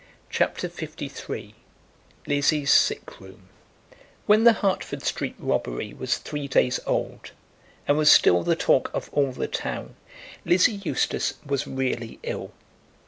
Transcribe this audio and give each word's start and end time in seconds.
CHAPTER 0.31 0.67
LIII 0.67 1.53
Lizzie's 2.25 2.71
Sick 2.71 3.19
Room 3.19 3.49
When 4.25 4.45
the 4.45 4.53
Hertford 4.53 5.03
Street 5.03 5.35
robbery 5.37 5.93
was 5.93 6.17
three 6.17 6.47
days 6.47 6.79
old, 6.87 7.29
and 7.87 7.99
was 7.99 8.09
still 8.09 8.41
the 8.41 8.55
talk 8.55 8.89
of 8.95 9.11
all 9.13 9.31
the 9.31 9.47
town, 9.47 9.95
Lizzie 10.43 10.81
Eustace 10.83 11.35
was 11.45 11.67
really 11.67 12.17
ill. 12.23 12.51